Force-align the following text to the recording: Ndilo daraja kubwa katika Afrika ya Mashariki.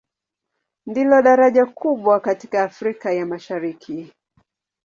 Ndilo 0.85 1.21
daraja 1.21 1.65
kubwa 1.65 2.19
katika 2.19 2.63
Afrika 2.63 3.11
ya 3.13 3.25
Mashariki. 3.25 4.13